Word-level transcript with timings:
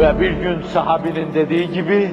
Ve 0.00 0.20
bir 0.20 0.30
gün 0.30 0.62
sahabinin 0.62 1.34
dediği 1.34 1.72
gibi, 1.72 2.10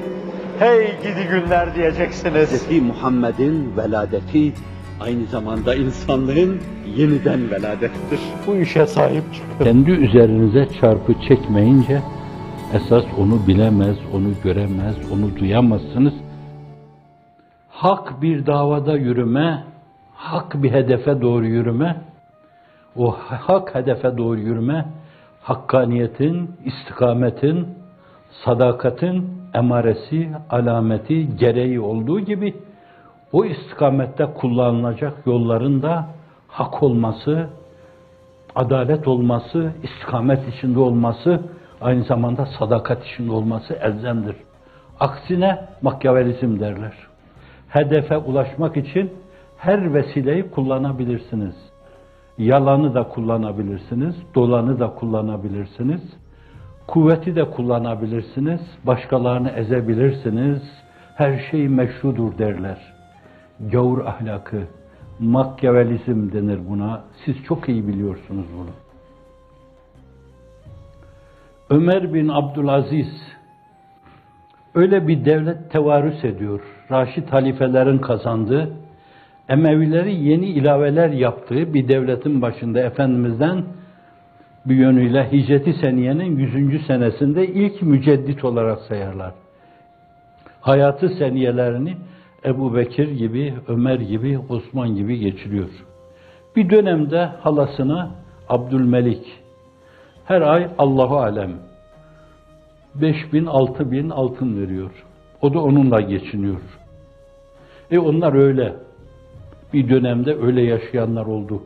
hey 0.58 0.86
gidi 1.02 1.28
günler 1.30 1.74
diyeceksiniz. 1.74 2.70
Hz. 2.70 2.82
Muhammed'in 2.82 3.76
veladeti 3.76 4.52
aynı 5.00 5.26
zamanda 5.26 5.74
insanlığın 5.74 6.60
yeniden 6.96 7.50
veladettir. 7.50 8.20
Bu 8.46 8.56
işe 8.56 8.86
sahip 8.86 9.34
çıkın. 9.34 9.64
Kendi 9.64 9.90
üzerinize 9.90 10.68
çarpı 10.80 11.14
çekmeyince 11.28 12.02
esas 12.74 13.04
onu 13.18 13.46
bilemez, 13.46 13.96
onu 14.14 14.28
göremez, 14.44 14.96
onu 15.12 15.36
duyamazsınız. 15.36 16.14
Hak 17.68 18.22
bir 18.22 18.46
davada 18.46 18.96
yürüme, 18.96 19.64
hak 20.14 20.62
bir 20.62 20.72
hedefe 20.72 21.20
doğru 21.20 21.46
yürüme, 21.46 21.96
o 22.96 23.16
hak 23.28 23.74
hedefe 23.74 24.18
doğru 24.18 24.38
yürüme, 24.38 24.84
hakkaniyetin, 25.42 26.50
istikametin, 26.64 27.77
sadakatin 28.44 29.30
emaresi, 29.54 30.30
alameti, 30.50 31.36
gereği 31.36 31.80
olduğu 31.80 32.20
gibi 32.20 32.54
o 33.32 33.44
istikamette 33.44 34.26
kullanılacak 34.26 35.26
yolların 35.26 35.82
da 35.82 36.06
hak 36.48 36.82
olması, 36.82 37.48
adalet 38.54 39.08
olması, 39.08 39.72
istikamet 39.82 40.54
içinde 40.54 40.78
olması, 40.78 41.40
aynı 41.80 42.04
zamanda 42.04 42.46
sadakat 42.58 43.06
içinde 43.06 43.32
olması 43.32 43.74
elzemdir. 43.74 44.36
Aksine 45.00 45.68
makyavelizm 45.82 46.60
derler. 46.60 46.92
Hedefe 47.68 48.16
ulaşmak 48.16 48.76
için 48.76 49.12
her 49.56 49.94
vesileyi 49.94 50.50
kullanabilirsiniz. 50.50 51.54
Yalanı 52.38 52.94
da 52.94 53.08
kullanabilirsiniz, 53.08 54.16
dolanı 54.34 54.80
da 54.80 54.94
kullanabilirsiniz, 54.94 56.00
kuvveti 56.88 57.36
de 57.36 57.50
kullanabilirsiniz, 57.50 58.60
başkalarını 58.84 59.50
ezebilirsiniz, 59.50 60.62
her 61.14 61.38
şey 61.50 61.68
meşrudur 61.68 62.38
derler. 62.38 62.78
Gavur 63.72 64.04
ahlakı, 64.04 64.62
makyavelizm 65.18 66.32
denir 66.32 66.60
buna. 66.68 67.04
Siz 67.24 67.36
çok 67.44 67.68
iyi 67.68 67.88
biliyorsunuz 67.88 68.46
bunu. 68.58 68.70
Ömer 71.70 72.14
bin 72.14 72.28
Abdülaziz 72.28 73.38
öyle 74.74 75.08
bir 75.08 75.24
devlet 75.24 75.70
tevarüs 75.70 76.24
ediyor. 76.24 76.60
Raşid 76.90 77.28
halifelerin 77.28 77.98
kazandığı, 77.98 78.72
Emevileri 79.48 80.14
yeni 80.14 80.46
ilaveler 80.46 81.08
yaptığı 81.08 81.74
bir 81.74 81.88
devletin 81.88 82.42
başında 82.42 82.80
Efendimiz'den 82.80 83.64
bir 84.68 84.76
yönüyle 84.76 85.32
Hicreti 85.32 85.72
Seniye'nin 85.72 86.36
100. 86.36 86.86
senesinde 86.86 87.46
ilk 87.46 87.82
müceddit 87.82 88.44
olarak 88.44 88.78
sayarlar. 88.80 89.32
Hayatı 90.60 91.08
seniyelerini 91.08 91.96
Ebu 92.44 92.74
Bekir 92.74 93.08
gibi, 93.08 93.54
Ömer 93.68 94.00
gibi, 94.00 94.38
Osman 94.48 94.94
gibi 94.94 95.18
geçiriyor. 95.18 95.68
Bir 96.56 96.70
dönemde 96.70 97.24
halasına 97.24 98.10
Abdülmelik 98.48 99.26
her 100.24 100.40
ay 100.40 100.68
Allahu 100.78 101.18
alem 101.18 101.52
5 102.94 103.32
bin, 103.32 103.46
6 103.46 103.92
bin 103.92 104.10
altın 104.10 104.60
veriyor. 104.60 104.90
O 105.40 105.54
da 105.54 105.60
onunla 105.60 106.00
geçiniyor. 106.00 106.60
E 107.90 107.98
onlar 107.98 108.34
öyle. 108.34 108.74
Bir 109.72 109.88
dönemde 109.88 110.34
öyle 110.34 110.62
yaşayanlar 110.62 111.26
oldu. 111.26 111.62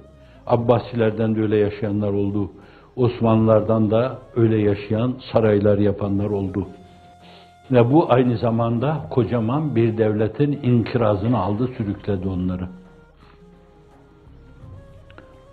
Abbasilerden 0.46 1.34
de 1.34 1.40
öyle 1.40 1.56
yaşayanlar 1.56 2.12
oldu. 2.12 2.50
Osmanlılardan 2.96 3.90
da 3.90 4.18
öyle 4.36 4.56
yaşayan 4.56 5.14
saraylar 5.32 5.78
yapanlar 5.78 6.30
oldu. 6.30 6.68
Ve 7.70 7.92
bu 7.92 8.12
aynı 8.12 8.38
zamanda 8.38 9.06
kocaman 9.10 9.76
bir 9.76 9.98
devletin 9.98 10.52
inkirazını 10.62 11.38
aldı, 11.38 11.70
sürükledi 11.76 12.28
onları. 12.28 12.68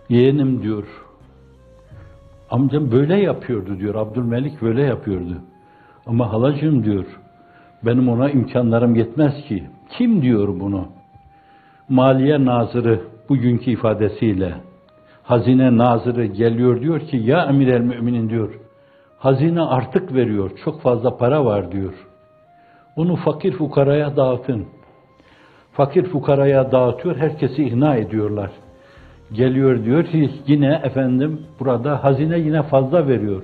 Yeğenim 0.09 0.63
diyor, 0.63 0.83
amcam 2.51 2.91
böyle 2.91 3.15
yapıyordu 3.15 3.79
diyor, 3.79 3.95
Abdülmelik 3.95 4.61
böyle 4.61 4.81
yapıyordu. 4.81 5.37
Ama 6.05 6.33
halacığım 6.33 6.83
diyor, 6.83 7.05
benim 7.85 8.09
ona 8.09 8.29
imkanlarım 8.29 8.95
yetmez 8.95 9.33
ki. 9.47 9.63
Kim 9.97 10.21
diyor 10.21 10.47
bunu? 10.47 10.87
Maliye 11.89 12.45
Nazırı 12.45 13.01
bugünkü 13.29 13.71
ifadesiyle, 13.71 14.53
Hazine 15.29 15.77
Nazırı 15.77 16.25
geliyor 16.25 16.81
diyor 16.81 16.99
ki, 16.99 17.17
ya 17.17 17.45
emir 17.45 17.67
el 17.67 17.81
müminin 17.81 18.29
diyor, 18.29 18.59
hazine 19.17 19.61
artık 19.61 20.13
veriyor, 20.13 20.51
çok 20.65 20.81
fazla 20.81 21.17
para 21.17 21.45
var 21.45 21.71
diyor. 21.71 21.93
Onu 22.95 23.15
fakir 23.15 23.51
fukaraya 23.51 24.17
dağıtın. 24.17 24.65
Fakir 25.71 26.05
fukaraya 26.05 26.71
dağıtıyor, 26.71 27.15
herkesi 27.15 27.63
ikna 27.63 27.95
ediyorlar. 27.95 28.51
Geliyor 29.31 29.85
diyor 29.85 30.03
ki 30.03 30.29
yine 30.47 30.81
efendim 30.83 31.41
burada 31.59 32.03
hazine 32.03 32.39
yine 32.39 32.63
fazla 32.63 33.07
veriyor. 33.07 33.43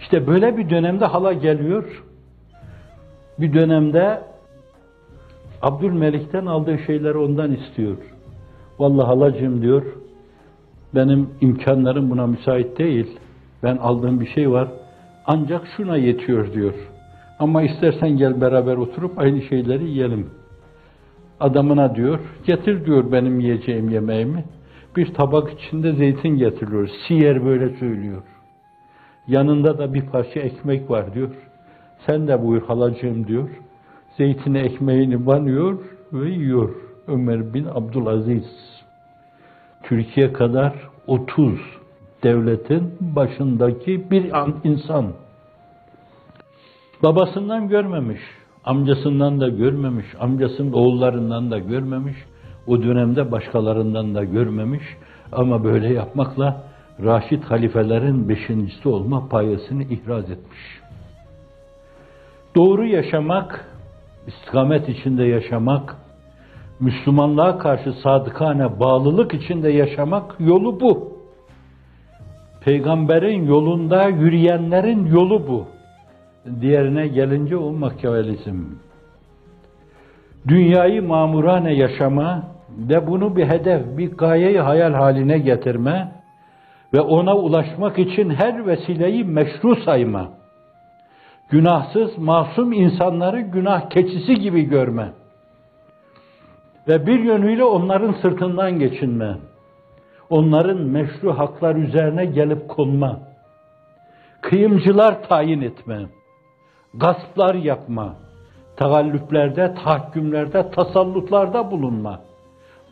İşte 0.00 0.26
böyle 0.26 0.56
bir 0.56 0.70
dönemde 0.70 1.04
hala 1.04 1.32
geliyor. 1.32 2.02
Bir 3.38 3.52
dönemde 3.52 4.22
Abdülmelik'ten 5.62 6.46
aldığı 6.46 6.78
şeyleri 6.78 7.18
ondan 7.18 7.52
istiyor. 7.52 7.96
Vallahi 8.78 9.06
halacığım 9.06 9.62
diyor, 9.62 10.01
benim 10.94 11.30
imkanlarım 11.40 12.10
buna 12.10 12.26
müsait 12.26 12.78
değil. 12.78 13.18
Ben 13.62 13.76
aldığım 13.76 14.20
bir 14.20 14.26
şey 14.26 14.50
var. 14.50 14.68
Ancak 15.26 15.62
şuna 15.76 15.96
yetiyor 15.96 16.52
diyor. 16.52 16.74
Ama 17.38 17.62
istersen 17.62 18.16
gel 18.16 18.40
beraber 18.40 18.76
oturup 18.76 19.18
aynı 19.18 19.42
şeyleri 19.42 19.84
yiyelim. 19.84 20.30
Adamına 21.40 21.94
diyor, 21.94 22.20
getir 22.46 22.86
diyor 22.86 23.12
benim 23.12 23.40
yiyeceğim 23.40 23.88
yemeğimi. 23.88 24.44
Bir 24.96 25.14
tabak 25.14 25.52
içinde 25.52 25.92
zeytin 25.92 26.28
getiriyor. 26.28 26.88
Siyer 27.08 27.44
böyle 27.44 27.76
söylüyor. 27.76 28.22
Yanında 29.28 29.78
da 29.78 29.94
bir 29.94 30.06
parça 30.06 30.40
ekmek 30.40 30.90
var 30.90 31.14
diyor. 31.14 31.30
Sen 32.06 32.28
de 32.28 32.42
buyur 32.42 32.62
halacığım 32.62 33.26
diyor. 33.26 33.48
Zeytine 34.16 34.60
ekmeğini 34.60 35.26
banıyor 35.26 35.78
ve 36.12 36.30
yiyor. 36.30 36.74
Ömer 37.06 37.54
bin 37.54 37.64
Abdülaziz. 37.64 38.71
Türkiye 39.92 40.32
kadar 40.32 40.72
30 41.06 41.60
devletin 42.22 42.92
başındaki 43.00 44.10
bir 44.10 44.32
insan. 44.64 45.12
Babasından 47.02 47.68
görmemiş, 47.68 48.20
amcasından 48.64 49.40
da 49.40 49.48
görmemiş, 49.48 50.06
amcasının 50.20 50.72
oğullarından 50.72 51.50
da 51.50 51.58
görmemiş, 51.58 52.16
o 52.66 52.82
dönemde 52.82 53.32
başkalarından 53.32 54.14
da 54.14 54.24
görmemiş 54.24 54.82
ama 55.32 55.64
böyle 55.64 55.92
yapmakla 55.92 56.64
Raşid 57.04 57.42
halifelerin 57.42 58.28
beşincisi 58.28 58.88
olma 58.88 59.28
payesini 59.28 59.84
ihraz 59.84 60.30
etmiş. 60.30 60.80
Doğru 62.56 62.86
yaşamak, 62.86 63.66
istikamet 64.26 64.88
içinde 64.88 65.24
yaşamak, 65.24 65.96
Müslümanlığa 66.82 67.58
karşı 67.58 67.92
sadıkane 67.92 68.80
bağlılık 68.80 69.34
içinde 69.34 69.70
yaşamak 69.70 70.36
yolu 70.40 70.80
bu. 70.80 71.12
Peygamberin 72.64 73.46
yolunda 73.46 74.08
yürüyenlerin 74.08 75.06
yolu 75.06 75.48
bu. 75.48 75.66
Diğerine 76.60 77.06
gelince 77.06 77.56
o 77.56 77.72
makyavelizm. 77.72 78.64
Dünyayı 80.48 81.02
mamurane 81.02 81.74
yaşama 81.74 82.42
ve 82.78 83.06
bunu 83.06 83.36
bir 83.36 83.44
hedef, 83.44 83.98
bir 83.98 84.12
gayeyi 84.12 84.60
hayal 84.60 84.92
haline 84.92 85.38
getirme 85.38 86.12
ve 86.94 87.00
ona 87.00 87.36
ulaşmak 87.36 87.98
için 87.98 88.30
her 88.30 88.66
vesileyi 88.66 89.24
meşru 89.24 89.76
sayma. 89.76 90.28
Günahsız, 91.50 92.18
masum 92.18 92.72
insanları 92.72 93.40
günah 93.40 93.90
keçisi 93.90 94.34
gibi 94.34 94.62
görme. 94.62 95.21
Ve 96.88 97.06
bir 97.06 97.20
yönüyle 97.20 97.64
onların 97.64 98.12
sırtından 98.12 98.78
geçinme. 98.78 99.36
Onların 100.30 100.78
meşru 100.78 101.38
haklar 101.38 101.76
üzerine 101.76 102.24
gelip 102.24 102.68
konma. 102.68 103.18
Kıyımcılar 104.40 105.22
tayin 105.28 105.60
etme. 105.60 106.00
Gasplar 106.94 107.54
yapma. 107.54 108.14
Tagallüplerde, 108.76 109.74
tahakkümlerde, 109.84 110.70
tasallutlarda 110.70 111.70
bulunma. 111.70 112.20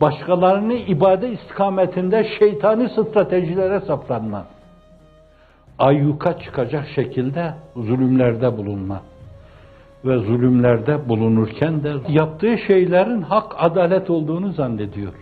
Başkalarını 0.00 0.75
ibadet 0.75 1.40
istikametinde 1.40 2.26
şeytani 2.38 2.88
stratejilere 2.88 3.81
saplanma. 3.81 4.46
Ayyuka 5.78 6.38
çıkacak 6.38 6.87
şekilde 6.94 7.54
zulümlerde 7.76 8.56
bulunma 8.56 9.02
ve 10.05 10.19
zulümlerde 10.19 11.08
bulunurken 11.08 11.82
de 11.82 11.93
yaptığı 12.08 12.58
şeylerin 12.67 13.23
hak 13.23 13.52
adalet 13.58 14.11
olduğunu 14.11 14.52
zannediyor. 14.52 15.14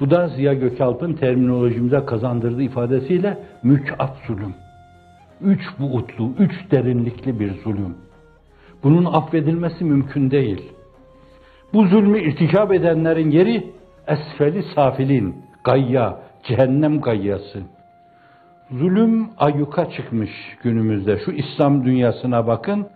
Bu 0.00 0.10
da 0.10 0.28
Ziya 0.28 0.54
Gökalp'ın 0.54 1.12
terminolojimize 1.12 2.04
kazandırdığı 2.04 2.62
ifadesiyle 2.62 3.38
mükaf 3.62 4.26
zulüm. 4.26 4.54
Üç 5.40 5.60
buutlu, 5.78 6.32
üç 6.38 6.52
derinlikli 6.70 7.40
bir 7.40 7.62
zulüm. 7.62 7.96
Bunun 8.82 9.04
affedilmesi 9.04 9.84
mümkün 9.84 10.30
değil. 10.30 10.72
Bu 11.74 11.86
zulmü 11.86 12.20
irtikap 12.20 12.72
edenlerin 12.72 13.30
yeri 13.30 13.72
esfeli 14.06 14.62
safilin, 14.74 15.36
gayya, 15.64 16.18
cehennem 16.42 17.00
gayyası. 17.00 17.62
Zulüm 18.70 19.28
ayyuka 19.38 19.90
çıkmış 19.90 20.30
günümüzde. 20.62 21.18
Şu 21.24 21.30
İslam 21.30 21.84
dünyasına 21.84 22.46
bakın. 22.46 22.86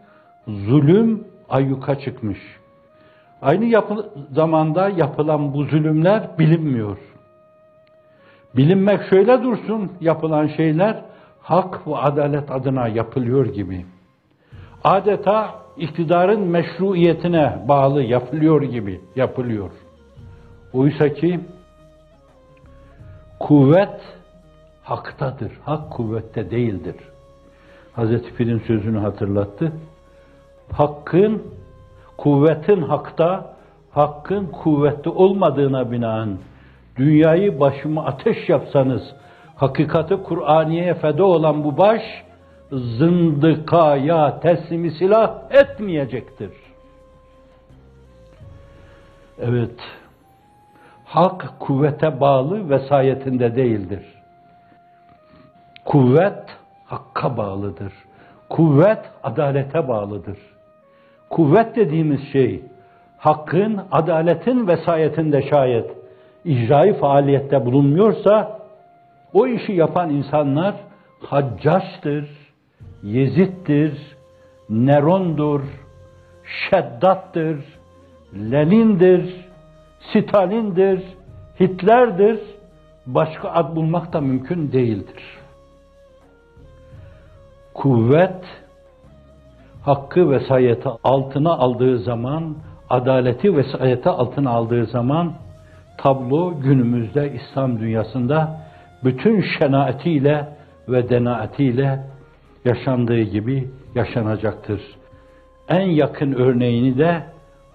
Zulüm 0.48 1.24
ayyuka 1.48 1.98
çıkmış. 1.98 2.38
Aynı 3.42 3.64
yapı, 3.64 4.10
zamanda 4.32 4.88
yapılan 4.88 5.54
bu 5.54 5.64
zulümler 5.64 6.38
bilinmiyor. 6.38 6.98
Bilinmek 8.56 9.00
şöyle 9.10 9.42
dursun 9.42 9.92
yapılan 10.00 10.46
şeyler 10.46 11.02
hak 11.42 11.86
ve 11.86 11.96
adalet 11.96 12.50
adına 12.50 12.88
yapılıyor 12.88 13.46
gibi. 13.46 13.86
Adeta 14.84 15.54
iktidarın 15.76 16.40
meşruiyetine 16.40 17.64
bağlı 17.68 18.02
yapılıyor 18.02 18.62
gibi 18.62 19.00
yapılıyor. 19.16 19.70
Oysa 20.72 21.14
ki 21.14 21.40
kuvvet 23.40 24.00
haktadır. 24.82 25.52
Hak 25.64 25.90
kuvvette 25.90 26.50
değildir. 26.50 26.96
Hazreti 27.92 28.34
Pir'in 28.34 28.58
sözünü 28.58 28.98
hatırlattı. 28.98 29.72
Hakkın, 30.72 31.42
kuvvetin 32.16 32.82
hakta, 32.82 33.54
hakkın 33.90 34.46
kuvvette 34.46 35.10
olmadığına 35.10 35.92
binaen 35.92 36.38
dünyayı 36.96 37.60
başıma 37.60 38.04
ateş 38.04 38.48
yapsanız, 38.48 39.02
hakikati 39.56 40.16
Kur'aniye 40.16 40.94
feda 40.94 41.24
olan 41.24 41.64
bu 41.64 41.78
baş, 41.78 42.02
zındıkaya 42.72 44.40
teslimi 44.40 44.90
silah 44.90 45.34
etmeyecektir. 45.50 46.50
Evet, 49.38 49.80
hak 51.04 51.54
kuvvete 51.60 52.20
bağlı 52.20 52.70
vesayetinde 52.70 53.56
değildir. 53.56 54.04
Kuvvet 55.84 56.44
hakka 56.86 57.36
bağlıdır. 57.36 57.92
Kuvvet 58.48 59.10
adalete 59.22 59.88
bağlıdır. 59.88 60.38
Kuvvet 61.30 61.76
dediğimiz 61.76 62.20
şey, 62.32 62.62
hakkın, 63.18 63.80
adaletin 63.92 64.68
vesayetinde 64.68 65.42
şayet 65.50 65.90
icrai 66.44 66.94
faaliyette 66.94 67.66
bulunmuyorsa, 67.66 68.58
o 69.32 69.46
işi 69.46 69.72
yapan 69.72 70.10
insanlar 70.10 70.74
Haccaç'tır, 71.20 72.28
Yezid'dir, 73.02 74.16
Neron'dur, 74.70 75.62
Şeddat'tır, 76.70 77.64
Lenin'dir, 78.34 79.48
Stalin'dir, 80.00 81.02
Hitler'dir, 81.60 82.40
başka 83.06 83.50
ad 83.50 83.76
bulmak 83.76 84.12
da 84.12 84.20
mümkün 84.20 84.72
değildir. 84.72 85.38
Kuvvet, 87.74 88.44
hakkı 89.82 90.30
vesayeti 90.30 90.88
altına 91.04 91.52
aldığı 91.52 91.98
zaman, 91.98 92.56
adaleti 92.90 93.56
vesayeti 93.56 94.08
altına 94.08 94.50
aldığı 94.50 94.86
zaman, 94.86 95.32
tablo 95.98 96.60
günümüzde 96.60 97.32
İslam 97.32 97.80
dünyasında 97.80 98.60
bütün 99.04 99.44
şenaetiyle 99.58 100.48
ve 100.88 101.08
denaetiyle 101.08 102.00
yaşandığı 102.64 103.20
gibi 103.20 103.70
yaşanacaktır. 103.94 104.80
En 105.68 105.86
yakın 105.86 106.32
örneğini 106.32 106.98
de 106.98 107.22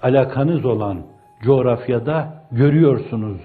alakanız 0.03 0.65
olan 0.65 0.97
coğrafyada 1.43 2.33
görüyorsunuz. 2.51 3.41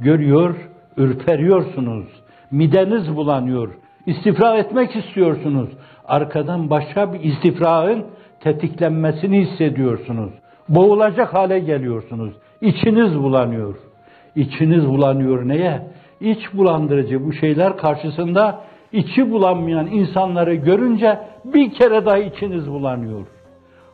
Görüyor, 0.00 0.70
ürperiyorsunuz. 0.96 2.06
Mideniz 2.50 3.16
bulanıyor. 3.16 3.72
İstifra 4.06 4.56
etmek 4.56 4.96
istiyorsunuz. 4.96 5.68
Arkadan 6.08 6.70
başka 6.70 7.12
bir 7.12 7.20
istifrağın 7.20 8.04
tetiklenmesini 8.40 9.46
hissediyorsunuz. 9.46 10.30
Boğulacak 10.68 11.34
hale 11.34 11.58
geliyorsunuz. 11.58 12.32
İçiniz 12.60 13.18
bulanıyor. 13.18 13.74
İçiniz 14.36 14.88
bulanıyor 14.88 15.48
neye? 15.48 15.82
İç 16.20 16.38
bulandırıcı 16.54 17.26
bu 17.26 17.32
şeyler 17.32 17.76
karşısında 17.76 18.60
içi 18.92 19.30
bulanmayan 19.30 19.86
insanları 19.86 20.54
görünce 20.54 21.18
bir 21.44 21.72
kere 21.72 22.06
daha 22.06 22.18
içiniz 22.18 22.70
bulanıyor. 22.70 23.26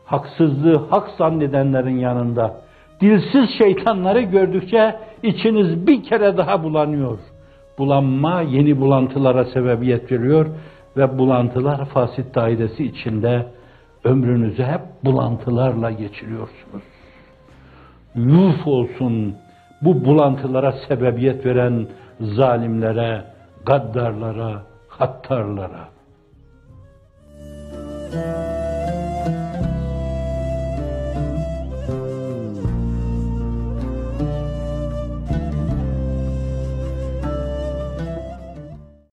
Haksızlığı 0.04 0.76
hak 0.90 1.08
zannedenlerin 1.18 1.98
yanında 1.98 2.60
dilsiz 3.00 3.50
şeytanları 3.58 4.20
gördükçe 4.20 4.96
içiniz 5.22 5.86
bir 5.86 6.02
kere 6.02 6.36
daha 6.36 6.62
bulanıyor. 6.62 7.18
Bulanma 7.78 8.40
yeni 8.40 8.80
bulantılara 8.80 9.44
sebebiyet 9.44 10.12
veriyor 10.12 10.46
ve 10.96 11.18
bulantılar 11.18 11.84
fasit 11.84 12.34
dairesi 12.34 12.84
içinde 12.84 13.46
ömrünüzü 14.04 14.62
hep 14.62 14.80
bulantılarla 15.04 15.90
geçiriyorsunuz. 15.90 16.82
Yuf 18.14 18.66
olsun 18.66 19.36
bu 19.82 20.04
bulantılara 20.04 20.72
sebebiyet 20.88 21.46
veren 21.46 21.86
zalimlere, 22.20 23.24
gaddarlara, 23.66 24.62
hattarlara. 24.88 25.88
Müzik 28.12 28.47